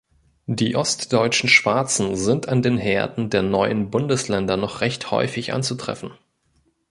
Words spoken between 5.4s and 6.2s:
anzutreffen.